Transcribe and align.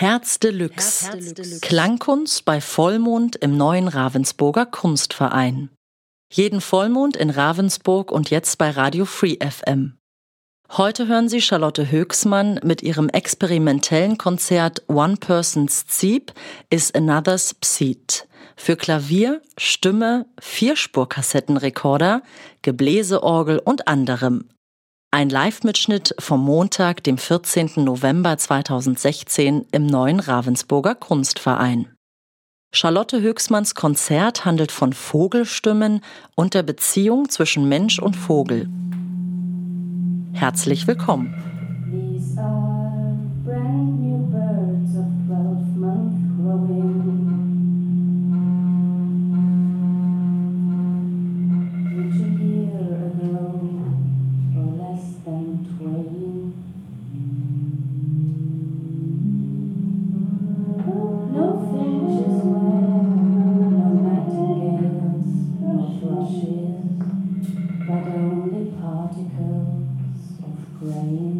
Herz 0.00 0.38
Deluxe. 0.38 1.10
Herz 1.10 1.34
Deluxe. 1.34 1.60
Klangkunst 1.60 2.44
bei 2.44 2.60
Vollmond 2.60 3.34
im 3.34 3.56
neuen 3.56 3.88
Ravensburger 3.88 4.64
Kunstverein. 4.64 5.70
Jeden 6.32 6.60
Vollmond 6.60 7.16
in 7.16 7.30
Ravensburg 7.30 8.12
und 8.12 8.30
jetzt 8.30 8.58
bei 8.58 8.70
Radio 8.70 9.04
Free 9.06 9.38
FM. 9.40 9.98
Heute 10.70 11.08
hören 11.08 11.28
Sie 11.28 11.42
Charlotte 11.42 11.90
Höchsmann 11.90 12.60
mit 12.62 12.80
ihrem 12.84 13.08
experimentellen 13.08 14.18
Konzert 14.18 14.84
One 14.86 15.16
Person's 15.16 15.84
Zeep 15.88 16.32
is 16.70 16.94
Another's 16.94 17.54
Pseat 17.54 18.28
für 18.54 18.76
Klavier, 18.76 19.42
Stimme, 19.56 20.26
Vierspurkassettenrekorder, 20.38 22.22
Gebläseorgel 22.62 23.58
und 23.58 23.88
anderem 23.88 24.48
ein 25.10 25.30
Live-Mitschnitt 25.30 26.14
vom 26.18 26.44
Montag, 26.44 27.02
dem 27.02 27.16
14. 27.16 27.70
November 27.76 28.36
2016 28.36 29.66
im 29.72 29.86
neuen 29.86 30.20
Ravensburger 30.20 30.94
Kunstverein. 30.94 31.94
Charlotte 32.74 33.22
Höchsmanns 33.22 33.74
Konzert 33.74 34.44
handelt 34.44 34.70
von 34.70 34.92
Vogelstimmen 34.92 36.02
und 36.34 36.52
der 36.52 36.62
Beziehung 36.62 37.30
zwischen 37.30 37.66
Mensch 37.66 37.98
und 37.98 38.16
Vogel. 38.16 38.68
Herzlich 40.34 40.86
willkommen. 40.86 41.34
Makes 70.80 71.37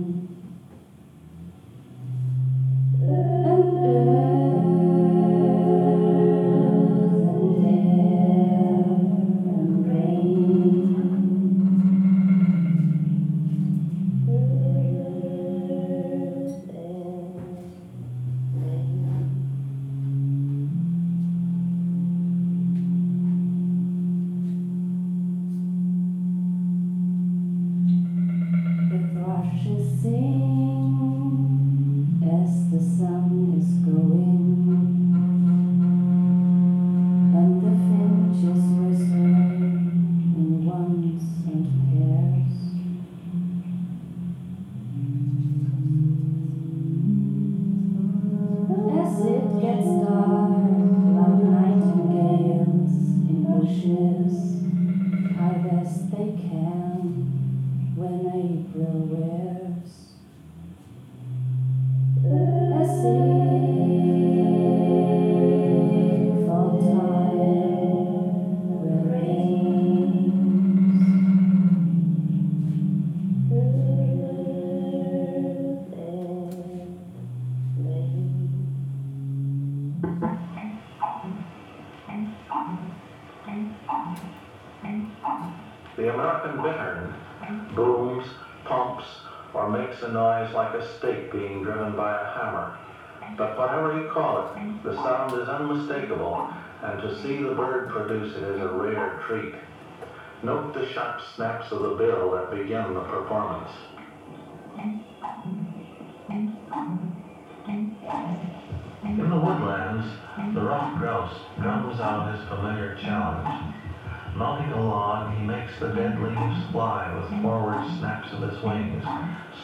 the 115.81 115.89
dead 115.89 116.19
leaves 116.21 116.73
fly 116.73 117.13
with 117.15 117.43
forward 117.43 117.85
snaps 117.99 118.33
of 118.33 118.43
his 118.43 118.63
wings. 118.63 119.05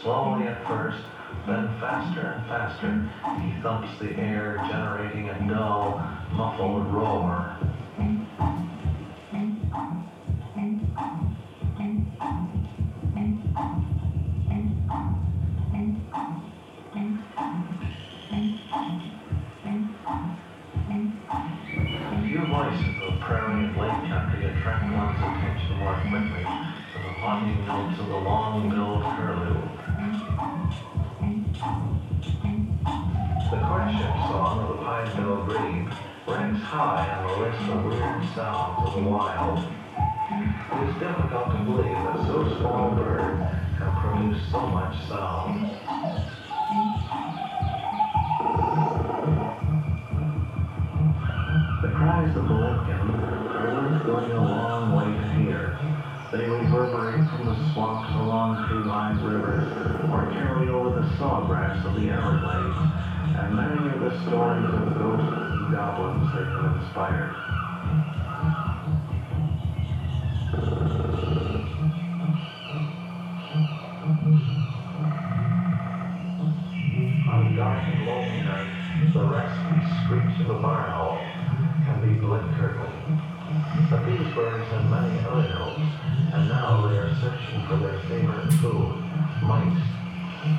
Slowly 0.03 0.47
at 0.47 0.67
first, 0.69 1.03
then 1.47 1.69
faster 1.81 2.21
and 2.21 2.47
faster, 2.47 3.11
he 3.41 3.61
thumps 3.63 3.99
the 3.99 4.15
air, 4.21 4.57
generating 4.69 5.29
a 5.29 5.49
dull, 5.49 5.99
muffled 6.33 6.93
roar. 6.93 7.57
Of 27.67 27.97
the 27.97 28.17
long-billed 28.17 29.03
curlew. 29.03 29.57
The 33.51 33.59
courtship 33.59 34.15
song 34.29 34.61
of 34.61 34.69
the 34.69 34.85
pied-billed 34.85 35.49
grebe 35.49 35.89
ranks 36.27 36.63
high 36.63 37.09
on 37.09 37.27
the 37.27 37.37
list 37.47 37.63
of 37.71 37.85
weird 37.87 38.23
sounds 38.35 38.87
of 38.87 38.95
the 38.95 39.09
wild. 39.09 39.59
It 40.31 40.89
is 40.89 40.95
difficult 41.01 41.47
to 41.53 41.59
believe 41.65 41.93
that 41.93 42.27
so 42.27 42.37
small 42.59 42.93
a 42.93 42.97
bird 42.97 43.49
can 43.79 43.93
produce 43.97 44.43
so 44.51 44.61
much 44.67 44.95
sound. 45.09 45.84
The 57.45 57.73
swamps 57.75 58.09
along 58.15 58.57
tree-lined 58.69 59.21
River 59.21 59.61
or 60.11 60.33
carry 60.33 60.69
over 60.71 60.99
the 60.99 61.07
sawgrass 61.19 61.85
of 61.85 61.95
the 62.01 62.09
Everglades, 62.09 62.79
and 63.37 63.55
many 63.55 63.93
of 63.93 64.01
the 64.01 64.13
stories 64.25 64.65
of 64.65 64.97
ghosts 64.97 65.29
and 65.29 65.71
goblins 65.71 66.33
they 66.33 66.45
have 66.45 66.77
inspired. 66.81 68.24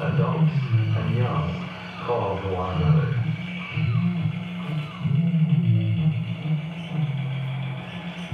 Adults 0.02 0.52
and 0.98 1.18
young, 1.18 1.70
call 2.06 2.42
to 2.42 2.48
one 2.54 2.82
another. 2.82 3.12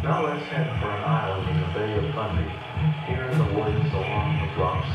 Now 0.04 0.26
let's 0.26 0.46
head 0.48 0.68
for 0.82 0.90
an 0.90 1.04
island 1.04 1.50
in 1.50 1.60
the 1.62 1.68
Bay 1.78 2.08
of 2.08 2.16
Fundy. 2.16 2.50
Here 3.08 3.30
in 3.30 3.38
the 3.38 3.54
woods 3.54 3.94
along 3.94 4.40
the 4.42 4.56
bluffs, 4.56 4.90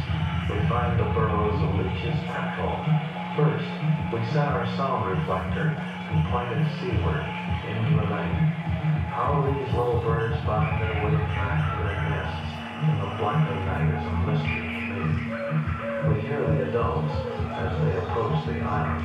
we 0.50 0.58
find 0.68 0.98
the 0.98 1.04
burrows 1.14 1.60
of 1.62 1.74
Leach's 1.76 2.18
petrel, 2.26 2.74
First, 3.36 3.68
we 4.14 4.24
set 4.32 4.48
our 4.48 4.64
sound 4.80 5.10
reflector 5.10 5.76
and 5.76 6.24
point 6.32 6.56
it 6.56 6.64
seaward 6.80 7.20
into 7.68 8.00
the 8.00 8.08
night. 8.08 8.32
How 9.12 9.44
these 9.44 9.74
little 9.74 10.00
birds 10.00 10.42
find 10.46 10.80
their 10.80 11.04
way 11.04 11.12
back 11.36 11.76
to 11.76 11.84
their 11.84 12.00
nests 12.08 12.48
in 12.80 12.96
the 12.98 13.14
blinding 13.20 13.66
night 13.66 14.00
is 14.00 14.06
a 14.08 14.16
mystery. 14.24 14.75
We 16.04 16.20
hear 16.20 16.40
the 16.40 16.68
adults 16.68 17.14
as 17.56 17.72
they 17.82 17.96
approach 17.96 18.46
the 18.46 18.60
island. 18.60 19.02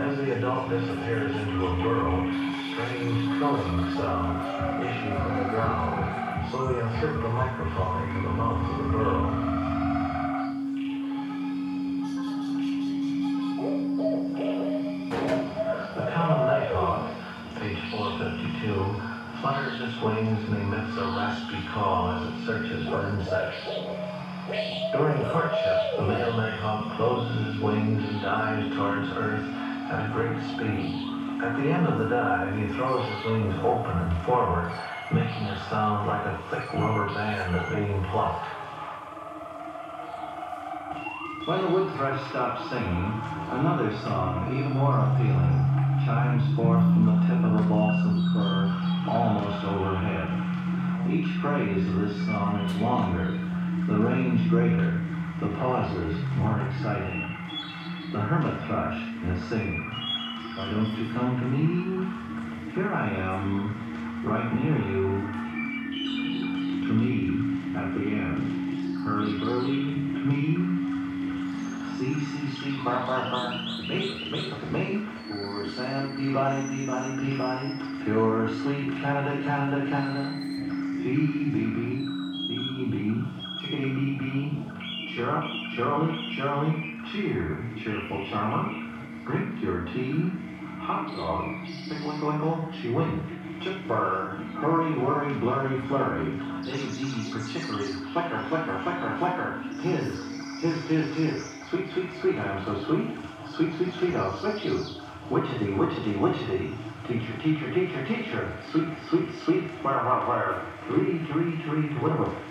As 0.00 0.16
the 0.16 0.32
adult 0.36 0.70
disappears 0.70 1.36
into 1.36 1.66
a 1.66 1.76
burrow, 1.76 2.24
strange 2.72 3.38
trilling 3.38 3.92
sounds 3.94 4.44
issue 4.82 5.14
from 5.20 5.38
the 5.38 5.44
ground, 5.50 6.50
so 6.50 6.66
we 6.66 6.80
insert 6.80 7.22
the 7.22 7.28
microphone 7.28 8.08
into 8.08 8.20
the 8.26 8.34
mouth 8.34 8.70
of 8.70 8.76
the 8.78 8.90
burrow. 8.90 9.22
The 15.94 16.10
common 16.10 16.46
nighthawk, 16.46 17.10
page 17.60 17.78
452, 17.90 19.40
flutters 19.40 19.80
its 19.82 20.02
wings 20.02 20.40
and 20.48 20.56
emits 20.56 20.96
a 20.96 21.04
raspy 21.14 21.62
call 21.72 22.08
as 22.10 22.22
it 22.26 22.46
searches 22.46 22.88
for 22.88 23.06
insects. 23.10 24.15
During 24.46 25.24
courtship, 25.30 25.96
the 25.96 26.02
male 26.02 26.32
nighthawk 26.34 26.96
closes 26.96 27.46
his 27.46 27.60
wings 27.60 27.98
and 28.08 28.22
dives 28.22 28.76
towards 28.76 29.10
Earth 29.16 29.42
at 29.90 30.06
a 30.06 30.12
great 30.14 30.38
speed. 30.54 30.94
At 31.42 31.56
the 31.58 31.68
end 31.68 31.86
of 31.86 31.98
the 31.98 32.08
dive, 32.08 32.54
he 32.54 32.68
throws 32.78 33.02
his 33.10 33.26
wings 33.26 33.58
open 33.64 33.90
and 33.90 34.24
forward, 34.24 34.70
making 35.10 35.50
a 35.50 35.68
sound 35.68 36.06
like 36.06 36.24
a 36.26 36.38
thick 36.48 36.72
rubber 36.74 37.12
band 37.12 37.58
being 37.74 38.04
plucked. 38.12 38.46
When 41.48 41.62
the 41.62 41.70
wood 41.74 41.92
thrush 41.96 42.22
stops 42.30 42.70
singing, 42.70 43.20
another 43.50 43.90
song, 43.98 44.46
even 44.54 44.78
more 44.78 45.10
appealing, 45.10 46.06
chimes 46.06 46.54
forth 46.54 46.82
from 46.82 47.06
the 47.06 47.18
tip 47.26 47.42
of 47.42 47.52
a 47.52 47.68
balsam 47.68 48.30
fir 48.32 48.70
almost 49.10 49.64
overhead. 49.66 50.30
Each 51.10 51.30
phrase 51.42 51.86
of 51.88 52.00
this 52.00 52.26
song 52.26 52.62
is 52.62 52.74
longer, 52.76 53.45
the 53.86 53.98
range 53.98 54.50
greater, 54.50 55.00
the 55.40 55.48
pauses 55.58 56.16
more 56.38 56.60
exciting. 56.68 57.22
The 58.12 58.20
hermit 58.20 58.60
thrush 58.66 59.00
is 59.30 59.44
singing, 59.48 59.90
Why 60.56 60.70
don't 60.70 60.92
you 60.98 61.12
come 61.14 61.38
to 61.38 61.46
me? 61.46 62.74
Here 62.74 62.92
I 62.92 63.08
am, 63.10 64.22
right 64.24 64.52
near 64.54 64.76
you, 64.76 65.02
to 66.88 66.94
me 66.94 67.30
at 67.76 67.94
the 67.94 68.06
end. 68.10 69.04
Hurly 69.04 69.38
burly 69.38 69.78
to 70.18 70.24
me, 70.26 70.76
See, 71.96 72.12
see, 72.12 72.50
see, 72.50 72.84
bar, 72.84 73.06
bar, 73.06 73.30
bar. 73.30 73.52
Me, 73.88 74.28
me, 74.30 74.50
me. 74.70 75.06
Poor 75.30 75.66
Sam 75.66 76.14
Peabody, 76.14 76.68
Peabody, 76.68 77.16
Peabody. 77.24 78.04
Pure, 78.04 78.48
sweet 78.48 78.90
Canada, 79.00 79.42
Canada, 79.42 79.88
Canada. 79.88 80.30
Bee, 81.02 81.50
bee, 81.50 83.45
bee. 83.70 84.62
Cheer 85.14 85.42
Shirley, 85.74 86.34
Shirley. 86.36 86.94
Cheer, 87.12 87.64
cheerful 87.82 88.26
charmer. 88.30 88.68
Drink 89.26 89.62
your 89.62 89.84
tea. 89.86 90.30
Hot 90.80 91.06
dog. 91.16 91.66
Winkle, 92.06 92.28
winkle. 92.28 92.72
She 92.80 92.90
winked. 92.90 93.26
Chipper. 93.62 94.38
Hurry, 94.60 94.98
worry, 94.98 95.34
blurry, 95.34 95.80
flurry. 95.88 96.38
A, 96.60 96.76
D, 96.96 97.30
for 97.32 97.40
chicory. 97.52 97.86
Flicker, 98.12 98.44
flicker, 98.48 98.80
flicker, 98.84 99.16
flicker. 99.18 99.62
His, 99.82 100.14
his, 100.62 100.82
his, 100.88 101.16
his. 101.16 101.44
Sweet, 101.70 101.92
sweet, 101.92 102.10
sweet, 102.20 102.36
I 102.36 102.56
am 102.56 102.64
so 102.64 102.84
sweet. 102.84 103.10
Sweet, 103.56 103.76
sweet, 103.76 103.94
sweet, 103.98 104.14
I'll 104.16 104.38
switch 104.38 104.64
you. 104.64 104.78
Witchety, 105.30 105.74
witchety, 105.76 106.14
witchety. 106.18 106.76
Teacher, 107.08 107.36
teacher, 107.42 107.72
teacher, 107.74 108.06
teacher. 108.06 108.52
Sweet, 108.70 108.88
sweet, 109.08 109.28
sweet, 109.44 109.64
where, 109.82 109.98
where, 110.04 110.26
where. 110.26 110.66
Tree, 110.86 111.18
to 111.26 112.00
winnow. 112.00 112.45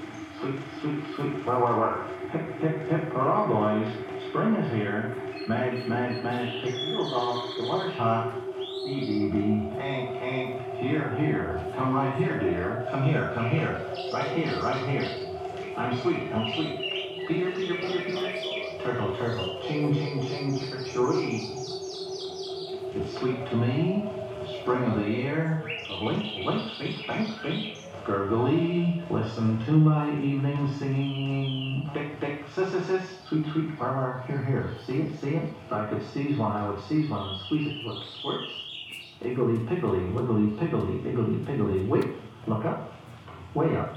Sweet, 0.45 0.61
sweet, 0.79 1.03
sweet, 1.15 1.45
where, 1.47 1.57
where, 1.57 1.73
where. 1.73 2.03
Hip, 2.29 2.61
hip, 2.61 2.87
hip, 2.87 3.03
hurrah, 3.13 3.47
boys. 3.47 3.91
Spring 4.29 4.53
is 4.53 4.71
here. 4.73 5.17
Mag, 5.47 5.89
mag, 5.89 6.23
mag, 6.23 6.61
take 6.61 6.75
heels 6.85 7.11
off. 7.13 7.49
The 7.57 7.63
weather's 7.65 7.95
hot. 7.95 8.43
Bee. 8.85 9.73
Hank, 9.73 10.21
Hank. 10.21 10.61
Here, 10.77 11.15
here. 11.17 11.65
Come 11.75 11.95
right 11.95 12.15
here, 12.17 12.39
dear. 12.39 12.87
Come 12.91 13.05
here, 13.05 13.31
come 13.33 13.49
here. 13.49 13.81
Right 14.13 14.37
here, 14.37 14.61
right 14.61 14.87
here. 14.87 15.09
I'm 15.77 15.99
sweet, 16.03 16.21
I'm 16.31 16.53
sweet. 16.53 16.91
Peter, 17.27 17.49
Peter, 17.49 17.75
Peter, 17.77 18.03
Peter. 18.05 18.83
Turtle, 18.83 19.17
turtle, 19.17 19.57
ching, 19.67 19.95
ching, 19.95 20.27
ching, 20.27 20.59
chicka. 20.59 21.65
It's 22.93 23.17
sweet 23.17 23.49
to 23.49 23.55
me, 23.55 24.07
spring 24.61 24.83
of 24.83 24.99
the 24.99 25.09
year, 25.09 25.75
blink, 25.99 26.23
blink, 26.43 26.71
bink, 26.79 27.07
bank, 27.07 27.29
bink, 27.41 27.75
gurgly, 28.05 29.03
listen 29.09 29.63
to 29.65 29.71
my 29.71 30.09
evening 30.21 30.71
singing. 30.77 31.89
Tick, 31.93 32.19
tick, 32.19 32.45
sis, 32.53 32.71
sis, 32.71 32.85
sis, 32.85 33.01
sweet, 33.27 33.45
sweet, 33.51 33.77
farmer, 33.77 34.23
here, 34.27 34.43
here, 34.45 34.69
see 34.85 35.01
it, 35.01 35.19
see 35.19 35.29
it? 35.29 35.53
If 35.65 35.73
I 35.73 35.87
could 35.87 36.03
seize 36.13 36.37
one, 36.37 36.51
I 36.51 36.69
would 36.69 36.83
seize 36.87 37.09
one 37.09 37.29
and 37.29 37.41
squeeze 37.41 37.67
it 37.67 37.81
till 37.81 37.99
it 37.99 38.07
squirts. 38.19 38.51
Iggly, 39.21 39.67
piggly, 39.67 40.13
wiggly, 40.13 40.51
piggly, 40.57 41.03
iggly, 41.03 41.45
piggly, 41.45 41.87
wait, 41.87 42.05
look 42.47 42.65
up, 42.65 42.93
way 43.55 43.75
up, 43.75 43.95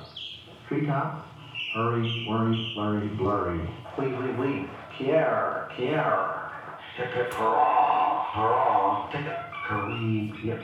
treetop, 0.69 1.27
hurry, 1.75 2.27
worry, 2.29 2.73
blurry, 2.75 3.09
blurry, 3.09 3.61
wee, 3.99 4.07
wee, 4.07 4.33
wee. 4.33 4.69
Kier, 4.97 5.69
kier. 5.77 6.51
Hip 6.97 7.13
hip 7.13 7.33
hurrah, 7.35 8.25
hurrah. 8.33 9.11
Ticket, 9.13 9.39
curly, 9.69 10.33
yip. 10.43 10.63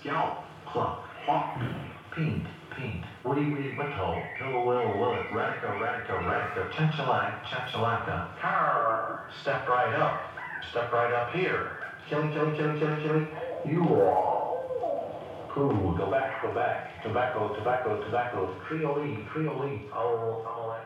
Scalp, 0.00 0.44
cluck, 0.66 1.04
hawk. 1.24 1.60
Paint, 2.12 2.46
paint. 2.76 3.04
Woody, 3.24 3.44
weedy, 3.50 3.76
whittle. 3.76 4.22
Pill, 4.38 4.64
will, 4.64 4.98
willet. 4.98 5.26
Radica, 5.32 5.78
radica, 5.80 6.22
radica. 6.22 6.70
Chachalac, 6.72 7.44
chachalaka. 7.44 8.40
Car. 8.40 9.30
Step 9.42 9.68
right 9.68 9.94
up. 9.96 10.20
Step 10.70 10.92
right 10.92 11.12
up 11.12 11.34
here. 11.34 11.70
Killy, 12.08 12.28
killy, 12.32 12.56
killy, 12.56 12.78
killy, 12.78 13.02
killy. 13.02 13.26
You 13.64 13.82
all. 13.82 15.48
Pooh, 15.50 15.94
go 15.96 16.10
back, 16.10 16.42
go 16.42 16.54
back. 16.54 17.02
Tobacco, 17.02 17.54
tobacco, 17.56 18.02
tobacco. 18.04 18.54
Creole, 18.66 19.16
creole. 19.30 19.80
Oh, 19.94 20.44
oh, 20.46 20.76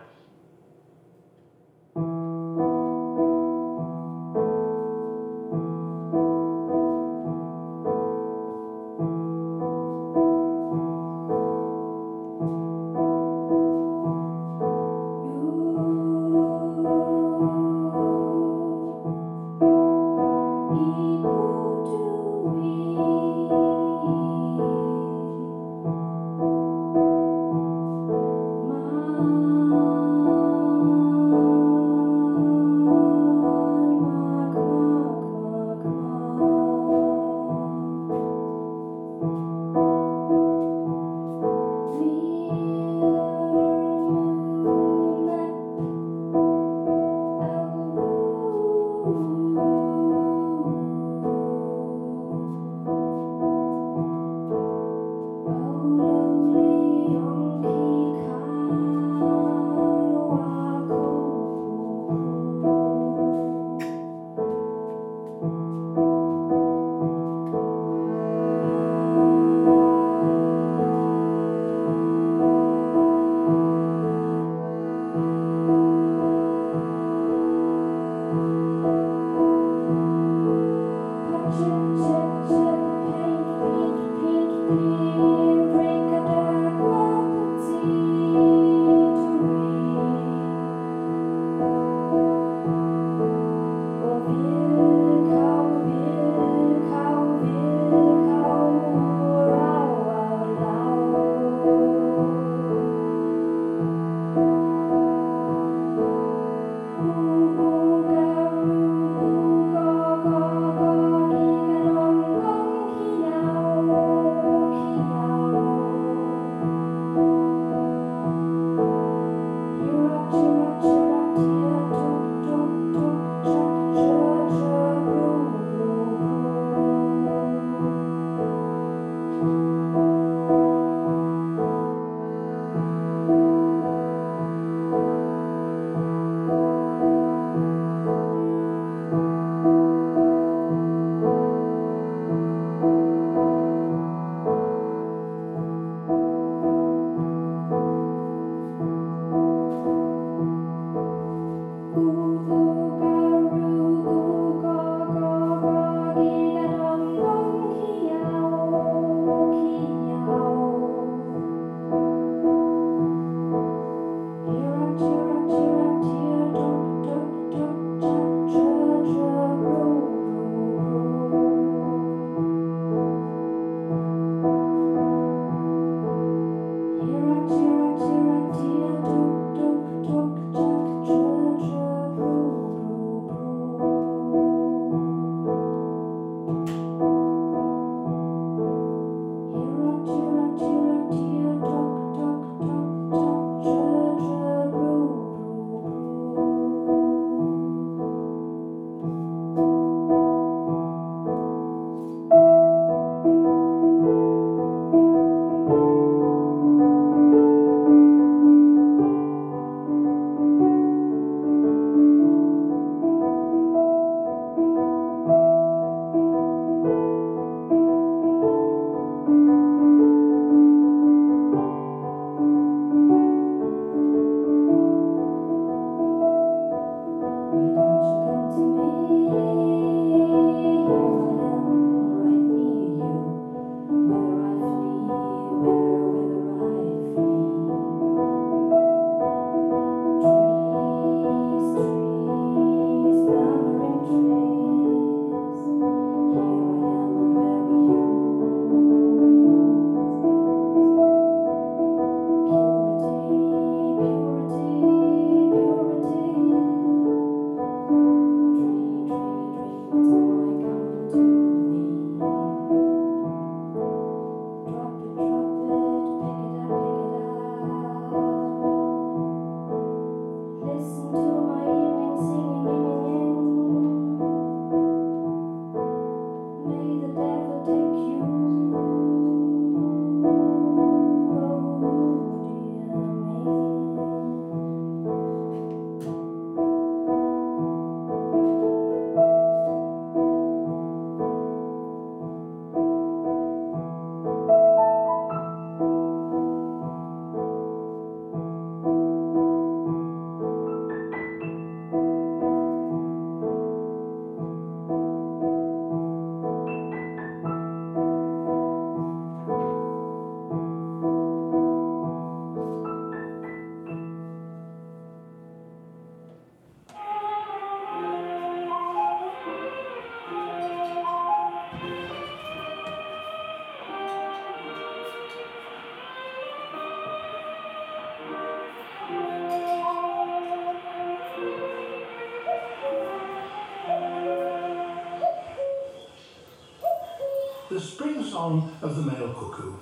song 338.40 338.74
of 338.80 338.96
the 338.96 339.02
male 339.02 339.34
cuckoo. 339.34 339.74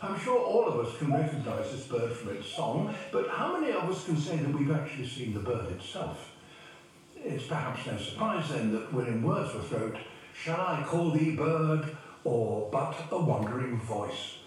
I'm 0.00 0.18
sure 0.18 0.38
all 0.38 0.66
of 0.66 0.86
us 0.86 0.96
can 0.96 1.12
recognise 1.12 1.72
this 1.72 1.86
bird 1.86 2.10
from 2.10 2.34
its 2.34 2.48
song, 2.48 2.94
but 3.12 3.28
how 3.28 3.60
many 3.60 3.74
of 3.74 3.84
us 3.90 4.06
can 4.06 4.16
say 4.16 4.38
that 4.38 4.50
we've 4.50 4.70
actually 4.70 5.08
seen 5.08 5.34
the 5.34 5.40
bird 5.40 5.66
itself? 5.72 6.30
It's 7.22 7.46
perhaps 7.46 7.86
no 7.86 7.98
surprise 7.98 8.48
then 8.48 8.72
that 8.72 8.94
William 8.94 9.22
Wordsworth 9.22 9.70
wrote, 9.72 9.98
Shall 10.32 10.62
I 10.62 10.82
call 10.86 11.10
thee 11.10 11.36
bird, 11.36 11.94
or 12.24 12.70
but 12.72 12.96
a 13.10 13.18
wandering 13.18 13.78
voice? 13.78 14.38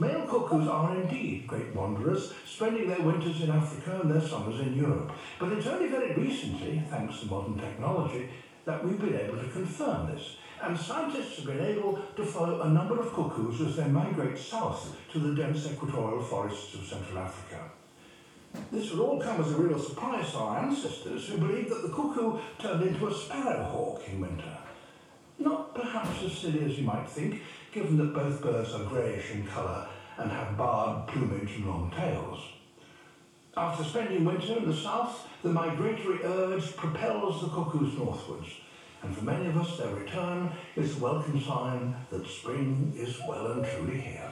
Male 0.00 0.26
cuckoos 0.28 0.68
are 0.68 0.94
indeed 0.94 1.46
great 1.48 1.74
wanderers, 1.74 2.32
spending 2.46 2.88
their 2.88 3.00
winters 3.00 3.40
in 3.40 3.50
Africa 3.50 4.00
and 4.00 4.10
their 4.10 4.20
summers 4.20 4.60
in 4.60 4.76
Europe. 4.76 5.10
But 5.40 5.52
it's 5.52 5.66
only 5.66 5.88
very 5.88 6.14
recently, 6.14 6.82
thanks 6.88 7.20
to 7.20 7.26
modern 7.26 7.58
technology, 7.58 8.28
that 8.64 8.84
we've 8.84 9.00
been 9.00 9.18
able 9.18 9.38
to 9.38 9.48
confirm 9.48 10.12
this. 10.12 10.36
And 10.62 10.78
scientists 10.78 11.36
have 11.36 11.46
been 11.46 11.64
able 11.64 11.98
to 12.14 12.24
follow 12.24 12.60
a 12.60 12.68
number 12.68 13.00
of 13.00 13.12
cuckoos 13.12 13.60
as 13.60 13.76
they 13.76 13.88
migrate 13.88 14.38
south 14.38 14.96
to 15.12 15.18
the 15.18 15.34
dense 15.34 15.66
equatorial 15.66 16.22
forests 16.22 16.74
of 16.74 16.86
Central 16.86 17.18
Africa. 17.18 17.70
This 18.70 18.90
would 18.90 19.00
all 19.00 19.20
come 19.20 19.40
as 19.40 19.52
a 19.52 19.56
real 19.56 19.78
surprise 19.78 20.30
to 20.32 20.38
our 20.38 20.58
ancestors 20.60 21.26
who 21.26 21.38
believed 21.38 21.70
that 21.70 21.82
the 21.82 21.94
cuckoo 21.94 22.38
turned 22.58 22.82
into 22.82 23.08
a 23.08 23.14
sparrowhawk 23.14 24.08
in 24.08 24.20
winter. 24.20 24.58
Not 25.38 25.74
perhaps 25.74 26.22
as 26.24 26.32
silly 26.32 26.64
as 26.64 26.78
you 26.78 26.84
might 26.84 27.08
think, 27.08 27.42
given 27.72 27.96
that 27.98 28.14
both 28.14 28.42
birds 28.42 28.74
are 28.74 28.84
greyish 28.84 29.30
in 29.32 29.46
colour 29.46 29.86
and 30.16 30.30
have 30.30 30.56
barred 30.56 31.06
plumage 31.06 31.56
and 31.56 31.66
long 31.66 31.92
tails. 31.96 32.40
After 33.56 33.84
spending 33.84 34.24
winter 34.24 34.56
in 34.56 34.66
the 34.66 34.76
south, 34.76 35.26
the 35.42 35.50
migratory 35.50 36.22
urge 36.24 36.76
propels 36.76 37.40
the 37.40 37.48
cuckoos 37.48 37.96
northwards, 37.96 38.48
and 39.02 39.16
for 39.16 39.24
many 39.24 39.46
of 39.46 39.56
us 39.56 39.78
their 39.78 39.94
return 39.94 40.52
is 40.76 40.96
a 40.96 41.00
welcome 41.00 41.40
sign 41.40 41.94
that 42.10 42.26
spring 42.26 42.92
is 42.96 43.18
well 43.26 43.52
and 43.52 43.64
truly 43.64 43.98
here. 43.98 44.30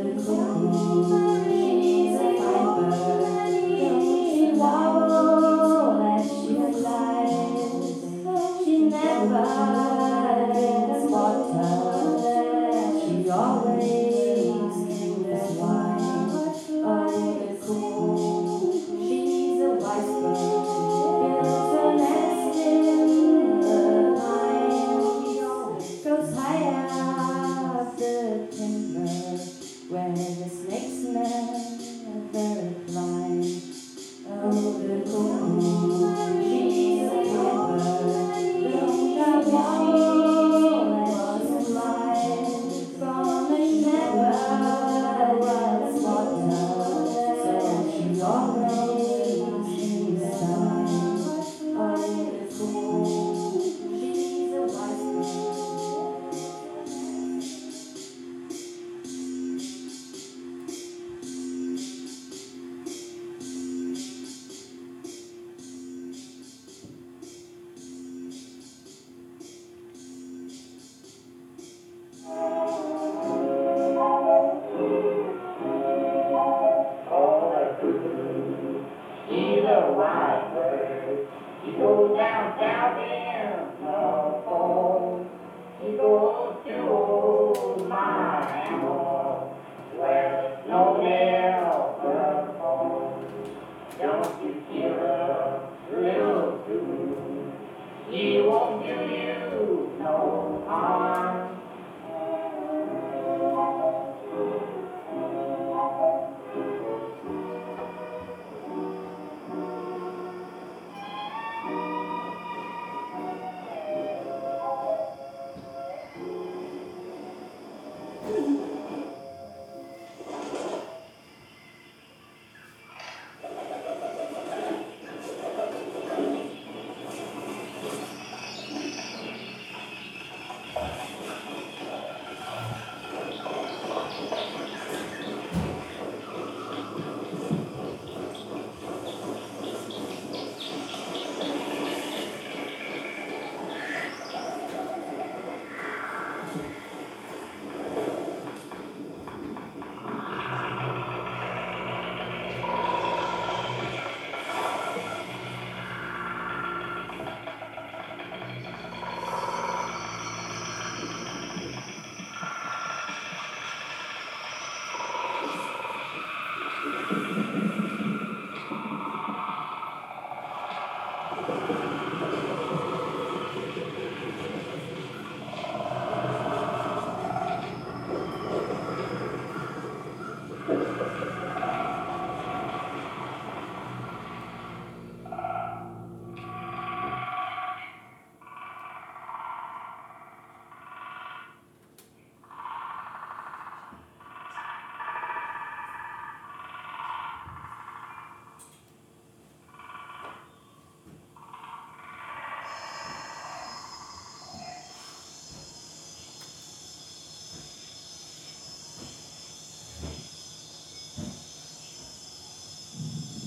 Oh. 0.00 0.77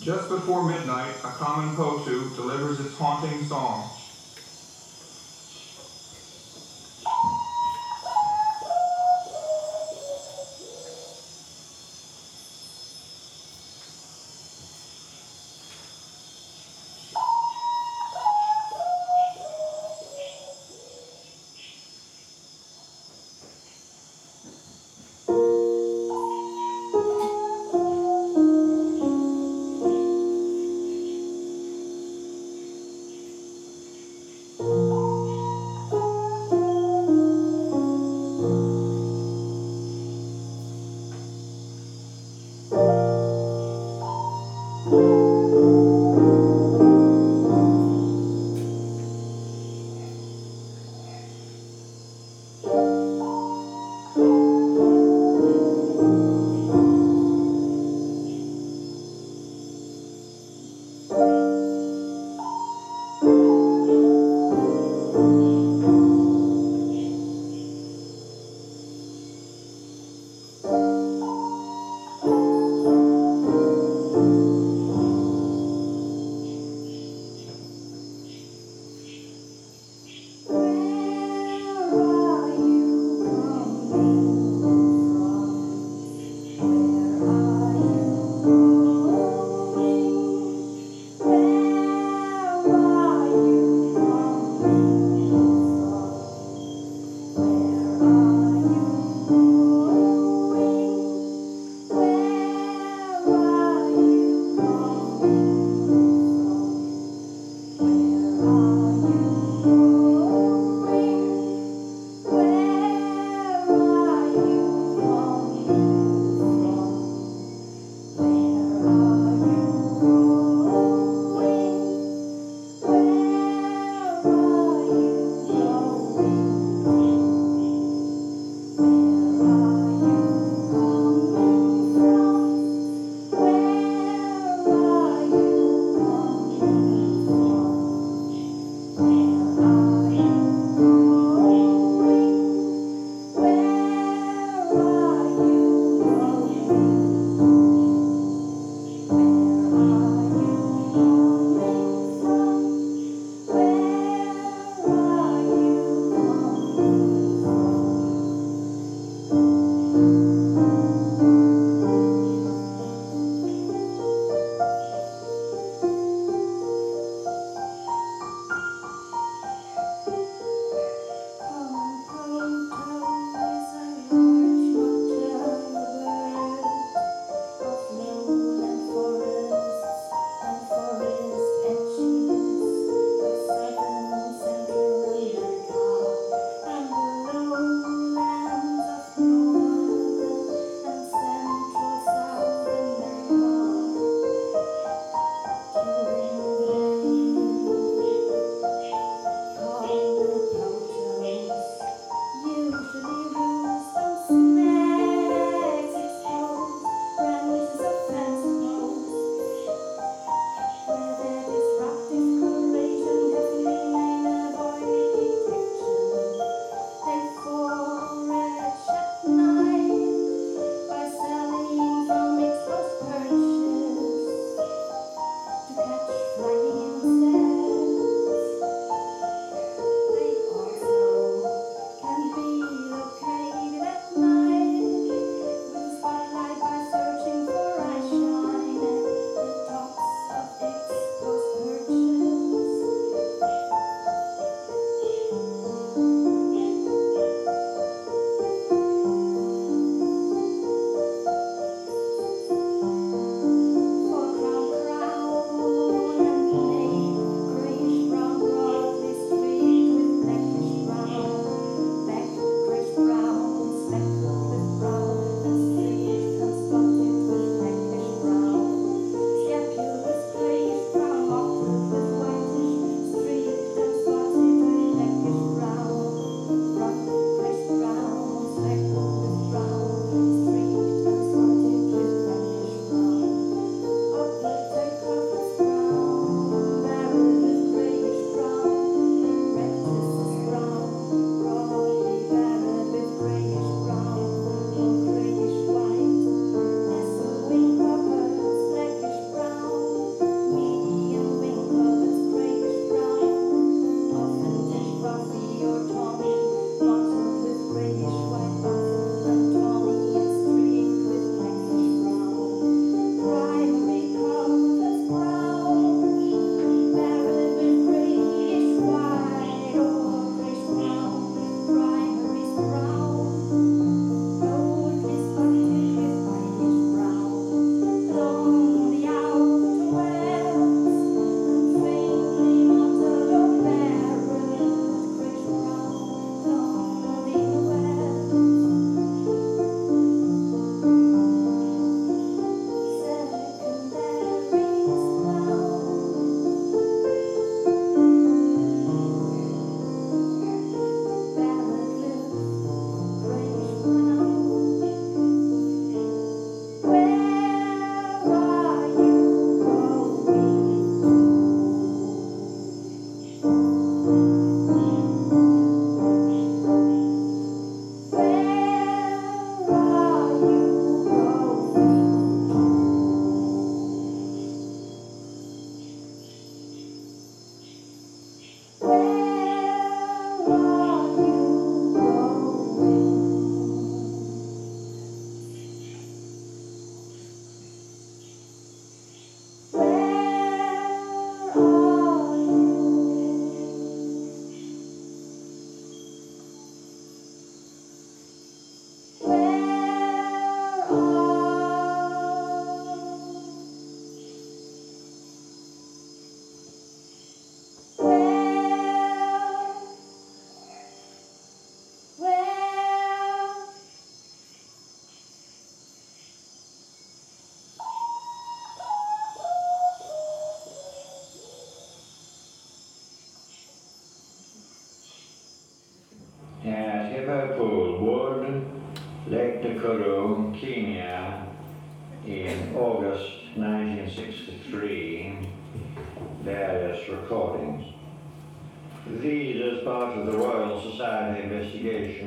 Just 0.02 0.30
before 0.30 0.68
midnight, 0.68 1.14
a 1.24 1.30
common 1.38 1.76
potoo 1.76 2.36
delivers 2.36 2.80
its 2.80 2.98
haunting 2.98 3.44
song. 3.46 3.88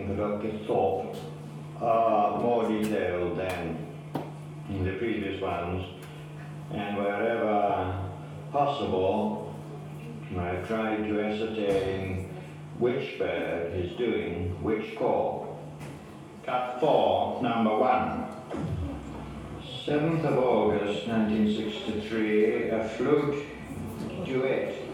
Investigation 0.05 0.17
conducted 0.17 0.67
Thorpe, 0.67 1.17
are 1.81 2.41
more 2.41 2.69
detailed 2.69 3.39
than 3.39 3.87
the 4.69 4.93
previous 4.99 5.41
ones, 5.41 5.85
and 6.73 6.97
wherever 6.97 8.11
possible, 8.53 9.55
I've 10.37 10.67
tried 10.67 11.05
to 11.09 11.21
ascertain 11.21 12.31
which 12.79 13.19
bird 13.19 13.75
is 13.75 13.97
doing 13.97 14.63
which 14.63 14.97
call. 14.97 15.61
Cut 16.45 16.81
4, 16.81 17.43
number 17.43 17.79
1. 17.79 18.21
7th 19.87 20.25
of 20.25 20.39
August 20.39 21.07
1963, 21.07 22.71
a 22.71 22.89
flute 22.89 23.45
duet. 24.25 24.85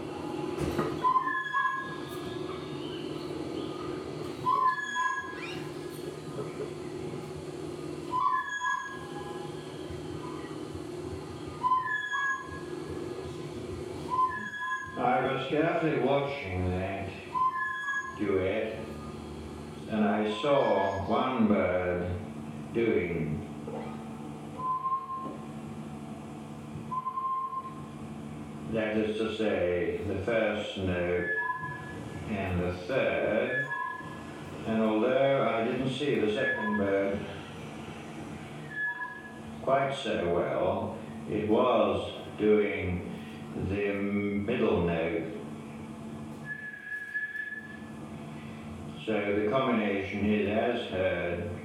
I 15.01 15.33
was 15.33 15.47
carefully 15.49 15.97
watching 15.99 16.69
that 16.69 17.09
duet 18.19 18.77
and 19.89 20.05
I 20.05 20.31
saw 20.43 21.07
one 21.07 21.47
bird 21.47 22.07
doing 22.73 23.47
that 28.73 28.95
is 28.95 29.17
to 29.17 29.35
say 29.35 30.01
the 30.07 30.19
first 30.19 30.77
note 30.77 31.29
and 32.29 32.61
the 32.61 32.73
third 32.87 33.67
and 34.67 34.81
although 34.83 35.49
I 35.49 35.63
didn't 35.63 35.89
see 35.89 36.19
the 36.19 36.31
second 36.31 36.77
bird 36.77 37.19
quite 39.91 40.03
so 40.03 40.33
well 40.33 40.97
it 41.29 41.49
was 41.49 42.11
doing 42.37 43.11
the 43.69 43.93
middle 43.93 44.81
note 44.85 45.27
So 49.05 49.13
the 49.13 49.49
combination 49.49 50.23
is 50.25 50.47
as 50.47 50.91
heard. 50.91 51.60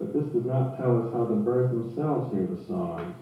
But 0.00 0.14
this 0.14 0.32
does 0.32 0.46
not 0.46 0.78
tell 0.78 1.06
us 1.06 1.12
how 1.12 1.26
the 1.26 1.36
birds 1.36 1.74
themselves 1.74 2.32
hear 2.32 2.46
the 2.46 2.64
songs. 2.64 3.14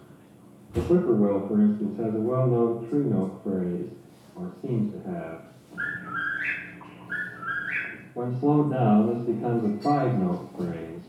The 0.75 0.81
whippoorwill, 0.83 1.49
for 1.49 1.61
instance, 1.61 1.99
has 1.99 2.15
a 2.15 2.19
well-known 2.19 2.89
true 2.89 3.03
note 3.03 3.43
phrase, 3.43 3.91
or 4.37 4.53
seems 4.63 4.95
to 4.95 5.11
have. 5.11 5.41
When 8.15 8.39
slowed 8.39 8.73
down, 8.73 9.13
this 9.13 9.35
becomes 9.35 9.65
a 9.65 9.83
five-note 9.83 10.51
phrase. 10.57 11.03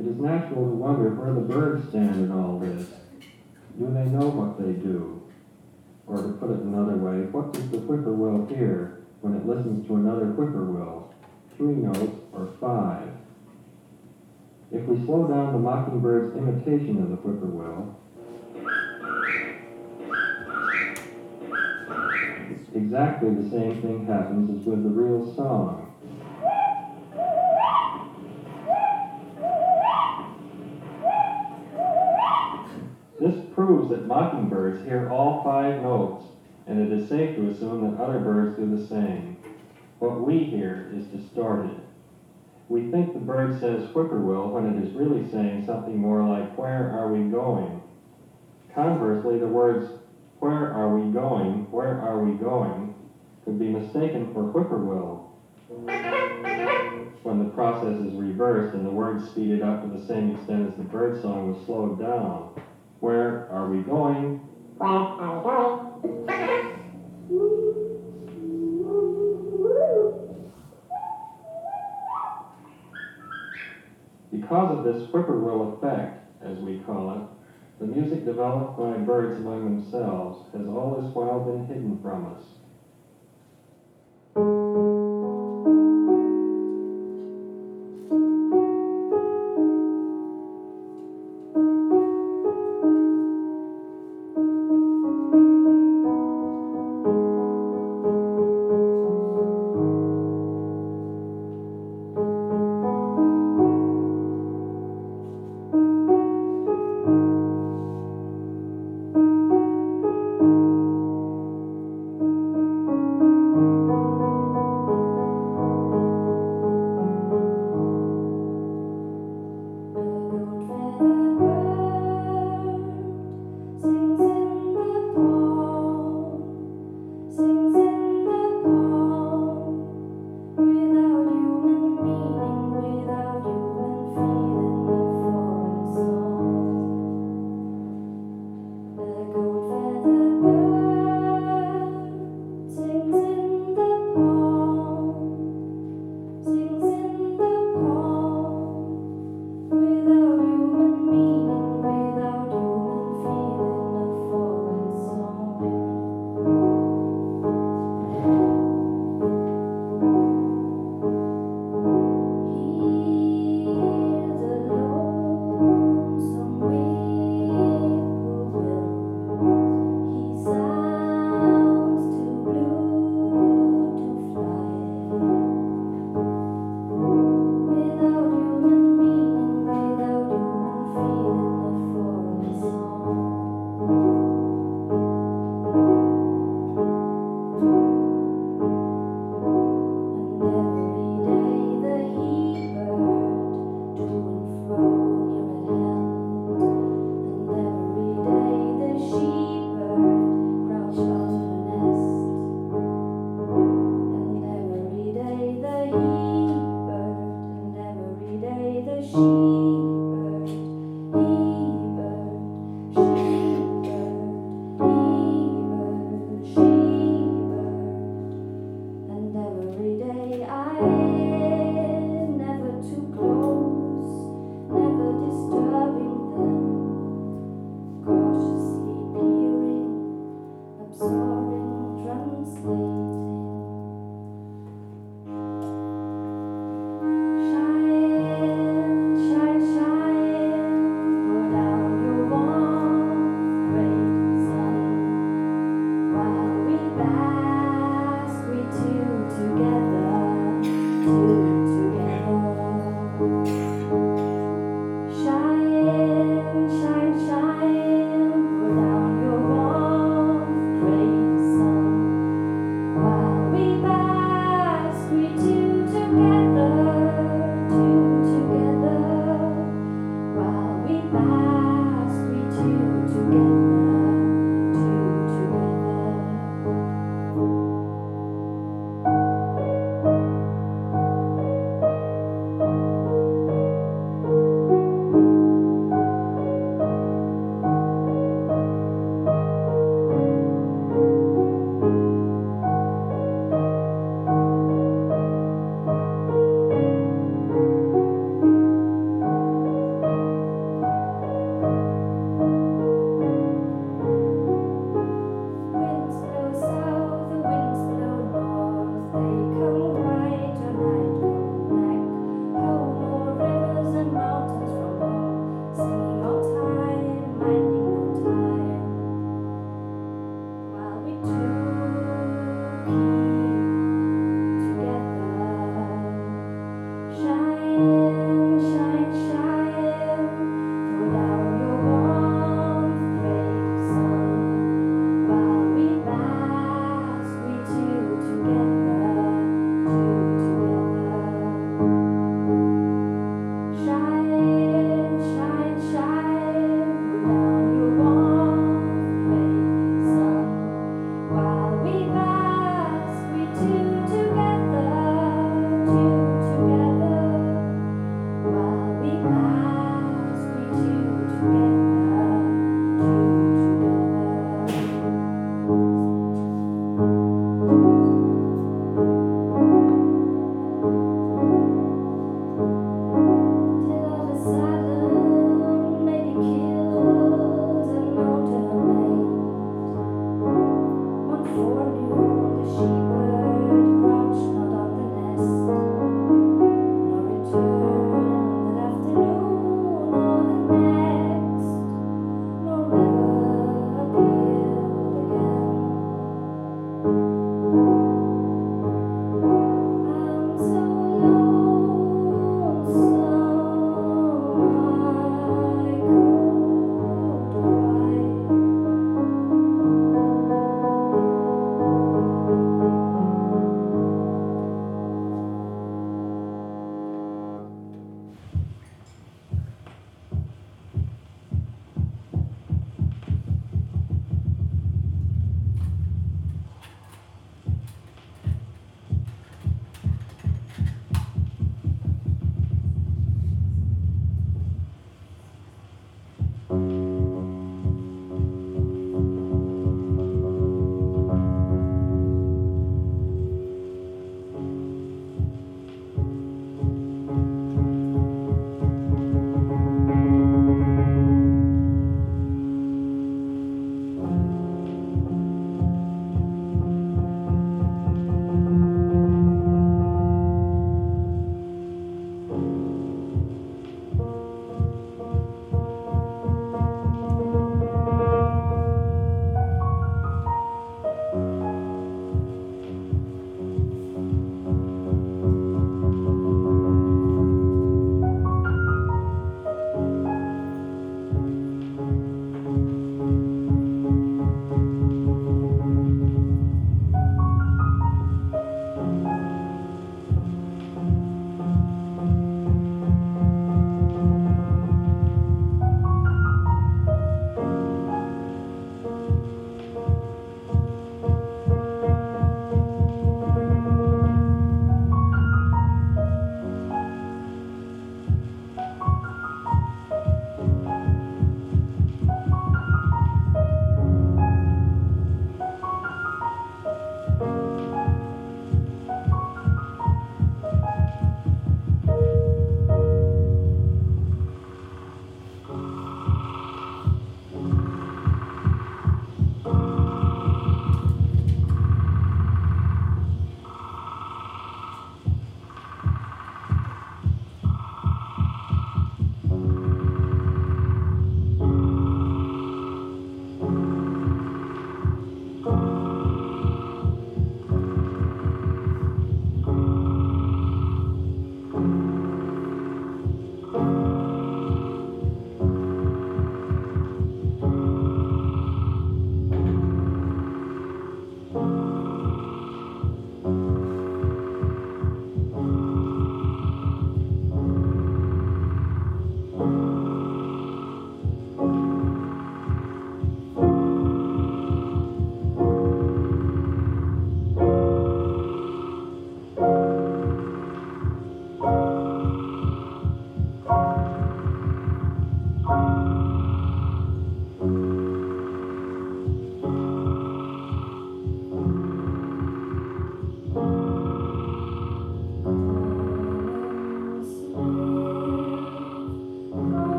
It 0.00 0.06
is 0.08 0.18
natural 0.18 0.64
to 0.64 0.74
wonder 0.74 1.10
where 1.10 1.34
the 1.34 1.40
birds 1.40 1.88
stand 1.90 2.16
in 2.16 2.32
all 2.32 2.58
this. 2.58 2.88
Do 3.78 3.86
they 3.94 4.06
know 4.06 4.26
what 4.26 4.58
they 4.58 4.72
do? 4.72 5.22
Or 6.08 6.16
to 6.16 6.32
put 6.32 6.50
it 6.50 6.58
another 6.58 6.96
way, 6.96 7.26
what 7.30 7.52
does 7.52 7.70
the 7.70 7.78
whippoorwill 7.78 8.46
hear 8.46 9.04
when 9.20 9.36
it 9.36 9.46
listens 9.46 9.86
to 9.86 9.94
another 9.94 10.26
whippoorwill? 10.26 11.11
Three 11.56 11.74
notes 11.74 12.20
or 12.32 12.48
five? 12.60 13.08
If 14.72 14.84
we 14.86 15.04
slow 15.04 15.28
down 15.28 15.52
the 15.52 15.58
mockingbird's 15.58 16.36
imitation 16.36 17.02
of 17.02 17.10
the 17.10 17.16
whippoorwill, 17.16 17.94
exactly 22.74 23.30
the 23.34 23.50
same 23.50 23.82
thing 23.82 24.06
happens 24.06 24.60
as 24.60 24.66
with 24.66 24.82
the 24.82 24.88
real 24.88 25.34
song. 25.34 25.92
This 33.20 33.36
proves 33.54 33.90
that 33.90 34.06
mockingbirds 34.06 34.84
hear 34.84 35.10
all 35.10 35.44
five 35.44 35.82
notes, 35.82 36.24
and 36.66 36.80
it 36.80 36.98
is 36.98 37.08
safe 37.08 37.36
to 37.36 37.50
assume 37.50 37.94
that 37.94 38.02
other 38.02 38.18
birds 38.18 38.56
do 38.56 38.76
the 38.76 38.86
same. 38.86 39.36
What 40.02 40.20
we 40.20 40.46
hear 40.46 40.88
is 40.92 41.06
distorted. 41.06 41.76
We 42.68 42.82
think 42.82 43.14
the 43.14 43.20
bird 43.20 43.54
says 43.54 43.84
whippoorwill 43.94 44.50
when 44.50 44.66
it 44.66 44.76
is 44.76 44.96
really 44.96 45.22
saying 45.22 45.62
something 45.62 45.96
more 46.00 46.24
like, 46.24 46.58
Where 46.58 46.90
are 46.90 47.08
we 47.08 47.22
going? 47.22 47.80
Conversely, 48.74 49.38
the 49.38 49.48
words, 49.48 49.92
Where 50.40 50.72
are 50.74 50.90
we 50.90 51.06
going? 51.06 51.66
Where 51.70 51.96
are 52.00 52.18
we 52.18 52.32
going? 52.32 52.90
could 53.44 53.60
be 53.60 53.70
mistaken 53.70 54.26
for 54.26 54.46
whippoorwill 54.46 55.22
when 57.24 57.38
the 57.38 57.46
process 57.46 58.00
is 58.00 58.14
reversed 58.16 58.74
and 58.74 58.84
the 58.84 58.90
words 58.90 59.24
speeded 59.24 59.62
up 59.62 59.80
to 59.82 59.88
the 59.88 59.98
same 60.00 60.28
extent 60.28 60.64
as 60.64 60.74
the 60.74 60.84
bird 60.84 61.16
song 61.16 61.46
was 61.46 61.58
slowed 61.58 61.96
down. 61.96 62.48
Where 63.00 63.40
are 63.48 63.66
we 63.66 63.80
going? 63.80 64.34
Because 74.32 74.72
of 74.72 74.82
this 74.82 75.04
whippoorwill 75.12 75.62
effect, 75.62 76.18
as 76.42 76.60
we 76.60 76.74
call 76.74 77.12
it, 77.12 77.22
the 77.80 77.86
music 77.86 78.24
developed 78.24 78.78
by 78.78 78.96
birds 78.96 79.38
among 79.38 79.64
themselves 79.66 80.40
has 80.54 80.68
all 80.68 80.90
this 80.90 81.14
while 81.14 81.40
been 81.40 81.60
hidden 81.60 81.94
from 82.02 82.24
us. 82.26 82.56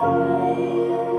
fire. 0.00 1.09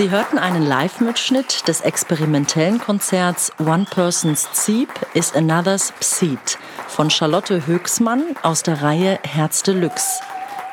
Sie 0.00 0.08
hörten 0.08 0.38
einen 0.38 0.66
Live-Mitschnitt 0.66 1.68
des 1.68 1.82
experimentellen 1.82 2.78
Konzerts 2.78 3.52
One 3.58 3.84
Person's 3.84 4.48
Zeep 4.50 4.88
is 5.12 5.34
Another's 5.34 5.92
Pseat 6.00 6.56
von 6.88 7.10
Charlotte 7.10 7.66
Höchsmann 7.66 8.34
aus 8.42 8.62
der 8.62 8.80
Reihe 8.80 9.18
Herz 9.24 9.62
Deluxe. 9.62 10.22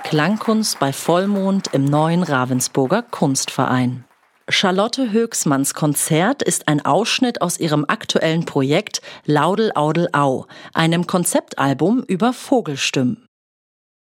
Klangkunst 0.06 0.80
bei 0.80 0.94
Vollmond 0.94 1.74
im 1.74 1.84
neuen 1.84 2.24
Ravensburger 2.24 3.02
Kunstverein. 3.02 4.06
Charlotte 4.48 5.12
Höchsmanns 5.12 5.74
Konzert 5.74 6.42
ist 6.42 6.70
ein 6.70 6.86
Ausschnitt 6.86 7.42
aus 7.42 7.60
ihrem 7.60 7.84
aktuellen 7.86 8.46
Projekt 8.46 9.02
Laudel 9.26 9.74
Audel 9.76 10.08
Au, 10.14 10.46
einem 10.74 11.06
Konzeptalbum 11.06 12.02
über 12.08 12.32
Vogelstimmen. 12.32 13.28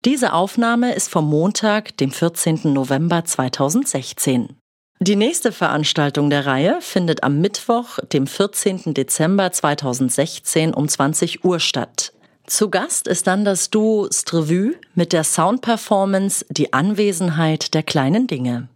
Diese 0.04 0.34
Aufnahme 0.34 0.96
ist 0.96 1.10
vom 1.10 1.30
Montag, 1.30 1.96
dem 1.98 2.10
14. 2.10 2.74
November 2.74 3.24
2016. 3.24 4.58
Die 5.04 5.16
nächste 5.16 5.52
Veranstaltung 5.52 6.30
der 6.30 6.46
Reihe 6.46 6.78
findet 6.80 7.24
am 7.24 7.42
Mittwoch, 7.42 7.98
dem 8.14 8.28
14. 8.28 8.94
Dezember 8.94 9.52
2016 9.52 10.76
um 10.76 10.88
20 10.88 11.44
Uhr 11.44 11.60
statt. 11.60 12.14
Zu 12.46 12.70
Gast 12.70 13.08
ist 13.08 13.26
dann 13.26 13.44
das 13.44 13.72
Duo 13.72 14.08
Strevue 14.12 14.76
mit 14.94 15.12
der 15.12 15.24
Soundperformance 15.24 16.46
Die 16.50 16.72
Anwesenheit 16.72 17.74
der 17.74 17.82
kleinen 17.82 18.28
Dinge. 18.28 18.70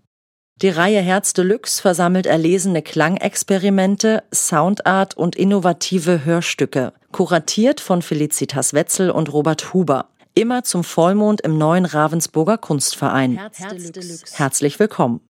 Die 0.64 0.70
Reihe 0.70 1.00
Herz 1.00 1.34
Deluxe 1.34 1.80
versammelt 1.80 2.26
erlesene 2.26 2.82
Klangexperimente, 2.82 4.24
Soundart 4.34 5.16
und 5.16 5.36
innovative 5.36 6.26
Hörstücke, 6.26 6.94
kuratiert 7.12 7.80
von 7.80 8.02
Felicitas 8.02 8.74
Wetzel 8.74 9.12
und 9.12 9.32
Robert 9.32 9.76
Huber. 9.76 10.08
Immer 10.34 10.64
zum 10.64 10.84
Vollmond 10.84 11.42
im 11.42 11.60
neuen 11.60 11.86
Ravensburger 11.86 12.58
Kunstverein. 12.58 13.38
Herz 13.38 14.34
Herzlich 14.34 14.80
willkommen. 14.80 15.22